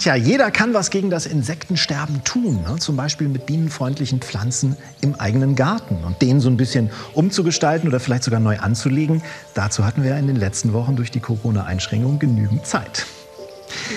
[0.00, 2.62] Tja, jeder kann was gegen das Insektensterben tun.
[2.66, 2.76] Ne?
[2.78, 6.04] Zum Beispiel mit bienenfreundlichen Pflanzen im eigenen Garten.
[6.04, 9.20] Und den so ein bisschen umzugestalten oder vielleicht sogar neu anzulegen,
[9.52, 13.04] dazu hatten wir in den letzten Wochen durch die Corona-Einschränkungen genügend Zeit.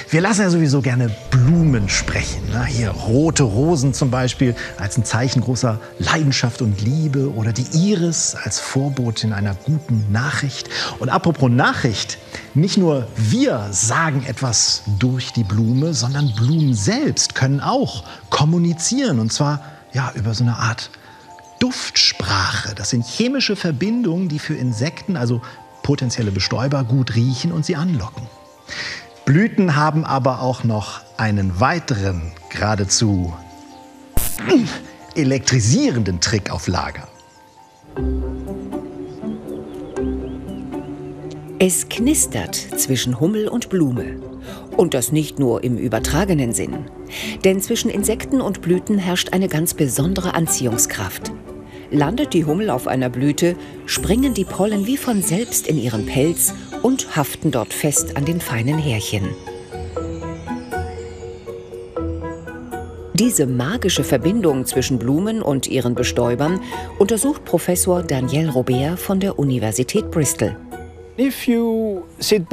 [0.09, 2.49] Wir lassen ja sowieso gerne Blumen sprechen.
[2.49, 2.65] Ne?
[2.65, 8.35] Hier rote Rosen zum Beispiel als ein Zeichen großer Leidenschaft und Liebe oder die Iris
[8.35, 10.69] als Vorbotin einer guten Nachricht.
[10.99, 12.17] Und apropos Nachricht,
[12.53, 19.33] nicht nur wir sagen etwas durch die Blume, sondern Blumen selbst können auch kommunizieren und
[19.33, 19.61] zwar
[19.93, 20.89] ja über so eine Art
[21.59, 22.75] Duftsprache.
[22.75, 25.41] Das sind chemische Verbindungen, die für Insekten, also
[25.81, 28.27] potenzielle Bestäuber, gut riechen und sie anlocken.
[29.25, 33.33] Blüten haben aber auch noch einen weiteren, geradezu
[35.15, 37.07] elektrisierenden Trick auf Lager.
[41.57, 44.17] Es knistert zwischen Hummel und Blume.
[44.75, 46.89] Und das nicht nur im übertragenen Sinn.
[47.45, 51.31] Denn zwischen Insekten und Blüten herrscht eine ganz besondere Anziehungskraft.
[51.91, 56.53] Landet die Hummel auf einer Blüte, springen die Pollen wie von selbst in ihren Pelz
[56.83, 59.29] und haften dort fest an den feinen Härchen.
[63.15, 66.59] Diese magische Verbindung zwischen Blumen und ihren Bestäubern
[66.99, 70.55] untersucht Professor Daniel Robert von der Universität Bristol.
[71.15, 72.49] Wenn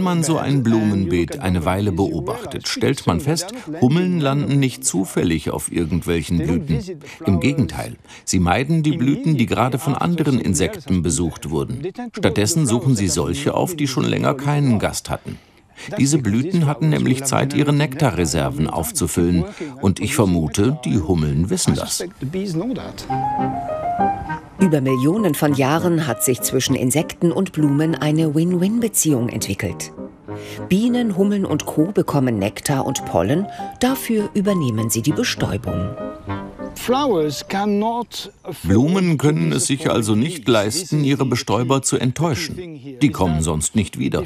[0.00, 5.70] man so ein Blumenbeet eine Weile beobachtet, stellt man fest, Hummeln landen nicht zufällig auf
[5.70, 6.80] irgendwelchen Blüten.
[7.26, 11.82] Im Gegenteil, sie meiden die Blüten, die gerade von anderen Insekten besucht wurden.
[12.16, 15.38] Stattdessen suchen sie solche auf, die schon länger keinen Gast hatten.
[15.98, 19.44] Diese Blüten hatten nämlich Zeit, ihre Nektarreserven aufzufüllen.
[19.80, 22.04] Und ich vermute, die Hummeln wissen das.
[24.60, 29.92] Über Millionen von Jahren hat sich zwischen Insekten und Blumen eine Win-Win-Beziehung entwickelt.
[30.68, 31.86] Bienen, Hummeln und Co.
[31.92, 33.46] bekommen Nektar und Pollen,
[33.80, 35.96] dafür übernehmen sie die Bestäubung.
[38.62, 42.98] Blumen können es sich also nicht leisten, ihre Bestäuber zu enttäuschen.
[43.00, 44.24] Die kommen sonst nicht wieder.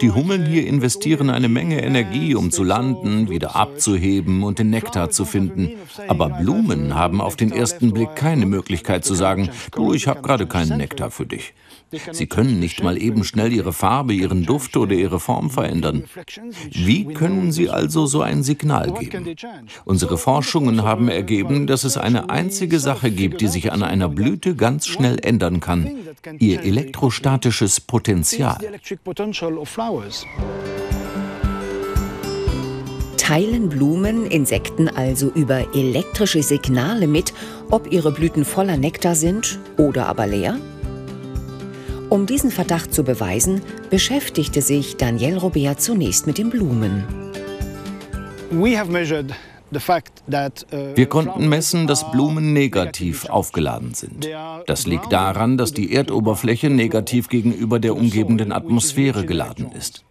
[0.00, 5.10] Die Hummeln hier investieren eine Menge Energie, um zu landen, wieder abzuheben und den Nektar
[5.10, 5.72] zu finden.
[6.08, 10.46] Aber Blumen haben auf den ersten Blick keine Möglichkeit zu sagen, du, ich habe gerade
[10.46, 11.54] keinen Nektar für dich.
[12.12, 16.04] Sie können nicht mal eben schnell ihre Farbe, ihren Duft oder ihre Form verändern.
[16.70, 19.34] Wie können sie also so ein Signal geben?
[19.84, 24.54] Unsere Forschungen haben ergeben, dass es eine einzige Sache gibt, die sich an einer Blüte
[24.54, 25.90] ganz schnell ändern kann.
[26.38, 28.58] Ihr elektrostatisches Potenzial.
[33.16, 37.32] Teilen Blumen Insekten also über elektrische Signale mit,
[37.70, 40.58] ob ihre Blüten voller Nektar sind oder aber leer?
[42.10, 47.04] Um diesen Verdacht zu beweisen, beschäftigte sich Daniel Robert zunächst mit den Blumen.
[48.52, 48.64] Uh,
[50.94, 54.28] Wir konnten messen, dass Blumen negativ aufgeladen sind.
[54.66, 60.04] Das liegt daran, dass die Erdoberfläche negativ gegenüber der umgebenden Atmosphäre geladen ist.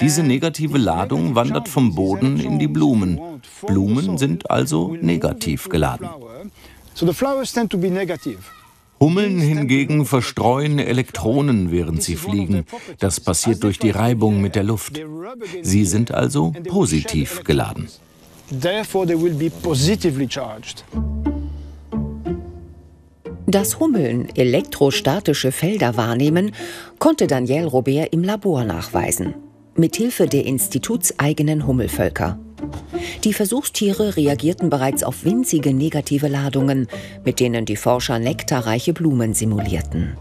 [0.00, 3.18] Diese negative Ladung wandert vom Boden in die Blumen.
[3.66, 6.08] Blumen sind also negativ geladen.
[9.02, 12.66] Hummeln hingegen verstreuen Elektronen, während sie fliegen.
[12.98, 15.00] Das passiert durch die Reibung mit der Luft.
[15.62, 17.88] Sie sind also positiv geladen.
[23.46, 26.52] Dass Hummeln elektrostatische Felder wahrnehmen,
[26.98, 29.34] konnte Daniel Robert im Labor nachweisen,
[29.76, 32.38] mithilfe der institutseigenen Hummelvölker.
[33.24, 36.88] Die Versuchstiere reagierten bereits auf winzige negative Ladungen,
[37.24, 40.16] mit denen die Forscher nektarreiche Blumen simulierten.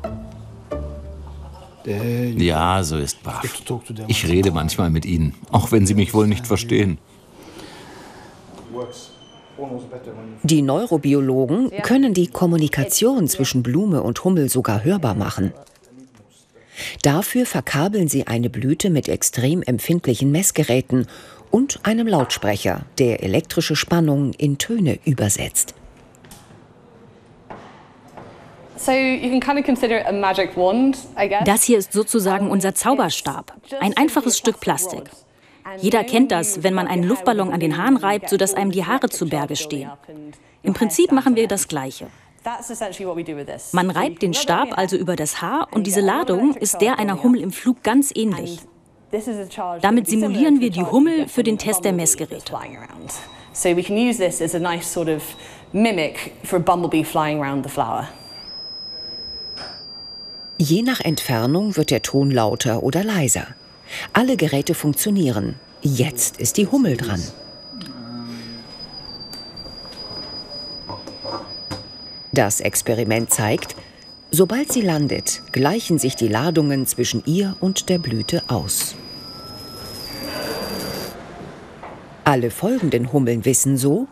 [1.85, 3.44] Ja, so ist brav.
[4.07, 6.97] Ich rede manchmal mit ihnen, auch wenn sie mich wohl nicht verstehen.
[10.44, 15.53] Die Neurobiologen können die Kommunikation zwischen Blume und Hummel sogar hörbar machen.
[17.01, 21.07] Dafür verkabeln sie eine Blüte mit extrem empfindlichen Messgeräten
[21.51, 25.75] und einem Lautsprecher, der elektrische Spannung in Töne übersetzt.
[31.46, 35.03] Das hier ist sozusagen unser Zauberstab, ein einfaches Stück Plastik.
[35.78, 39.09] Jeder kennt das, wenn man einen Luftballon an den Haaren reibt, sodass einem die Haare
[39.09, 39.91] zu Berge stehen.
[40.63, 42.07] Im Prinzip machen wir das Gleiche.
[43.73, 47.41] Man reibt den Stab also über das Haar und diese Ladung ist der einer Hummel
[47.41, 48.59] im Flug ganz ähnlich.
[49.82, 52.53] Damit simulieren wir die Hummel für den Test der Messgeräte.
[53.52, 55.23] So we can use this as a nice sort of
[55.73, 58.08] mimic for a bumblebee flying around the flower.
[60.58, 63.47] Je nach Entfernung wird der Ton lauter oder leiser.
[64.14, 67.23] Alle Geräte funktionieren, Jetzt ist die Hummel dran.
[72.34, 73.76] Das Experiment zeigt,
[74.31, 78.96] sobald sie landet, gleichen sich die Ladungen zwischen ihr und der Blüte aus.
[82.23, 84.08] Alle folgenden Hummeln wissen so,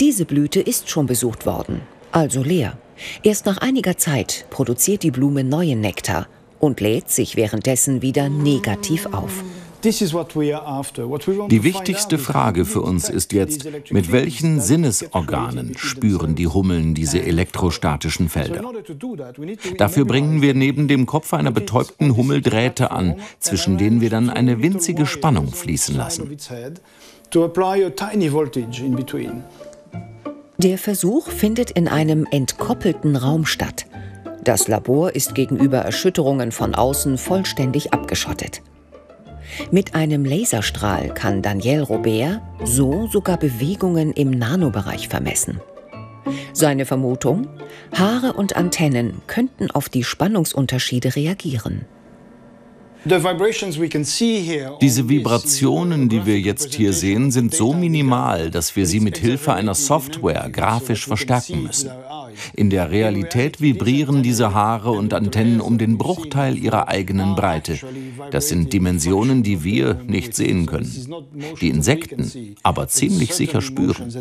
[0.00, 2.76] diese Blüte ist schon besucht worden, also leer.
[3.22, 6.26] Erst nach einiger Zeit produziert die Blume neuen Nektar
[6.58, 9.44] und lädt sich währenddessen wieder negativ auf.
[9.82, 18.28] Die wichtigste Frage für uns ist jetzt, mit welchen Sinnesorganen spüren die Hummeln diese elektrostatischen
[18.28, 18.62] Felder?
[19.78, 24.28] Dafür bringen wir neben dem Kopf einer betäubten Hummel Drähte an, zwischen denen wir dann
[24.28, 26.36] eine winzige Spannung fließen lassen.
[30.58, 33.86] Der Versuch findet in einem entkoppelten Raum statt.
[34.44, 38.62] Das Labor ist gegenüber Erschütterungen von außen vollständig abgeschottet.
[39.70, 45.60] Mit einem Laserstrahl kann Daniel Robert so sogar Bewegungen im Nanobereich vermessen.
[46.52, 47.48] Seine Vermutung?
[47.92, 51.86] Haare und Antennen könnten auf die Spannungsunterschiede reagieren.
[53.04, 53.24] Diese
[55.08, 59.74] Vibrationen, die wir jetzt hier sehen, sind so minimal, dass wir sie mit Hilfe einer
[59.74, 61.90] Software grafisch verstärken müssen.
[62.54, 67.78] In der Realität vibrieren diese Haare und Antennen um den Bruchteil ihrer eigenen Breite.
[68.30, 70.90] Das sind Dimensionen, die wir nicht sehen können.
[71.60, 74.12] Die Insekten aber ziemlich sicher spüren.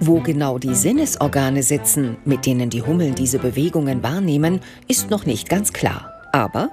[0.00, 5.48] Wo genau die Sinnesorgane sitzen, mit denen die Hummeln diese Bewegungen wahrnehmen, ist noch nicht
[5.48, 6.11] ganz klar.
[6.32, 6.70] Aber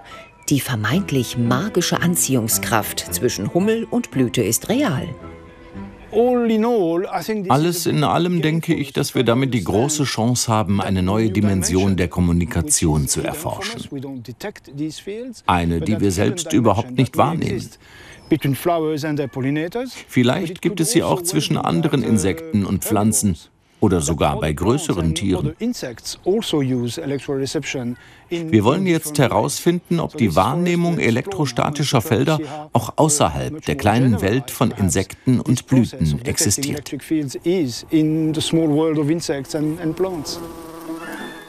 [0.50, 5.08] die vermeintlich magische Anziehungskraft zwischen Hummel und Blüte ist real.
[7.50, 11.98] Alles in allem denke ich, dass wir damit die große Chance haben, eine neue Dimension
[11.98, 13.88] der Kommunikation zu erforschen.
[15.46, 17.70] Eine, die wir selbst überhaupt nicht wahrnehmen.
[20.08, 23.38] Vielleicht gibt es sie auch zwischen anderen Insekten und Pflanzen
[23.80, 25.56] oder sogar bei größeren Tieren.
[28.30, 32.40] Wir wollen jetzt herausfinden, ob die Wahrnehmung elektrostatischer Felder
[32.74, 36.94] auch außerhalb der kleinen Welt von Insekten und Blüten existiert.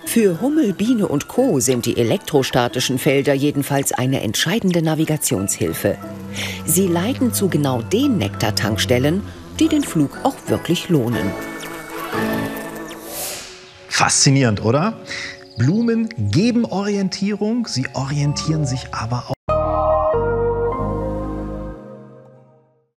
[0.06, 1.60] Für Hummel, Biene und Co.
[1.60, 5.98] sind die elektrostatischen Felder jedenfalls eine entscheidende Navigationshilfe.
[6.64, 9.22] Sie leiten zu genau den Nektartankstellen,
[9.60, 11.30] die den Flug auch wirklich lohnen.
[14.00, 14.94] Faszinierend, oder?
[15.58, 19.34] Blumen geben Orientierung, sie orientieren sich aber auch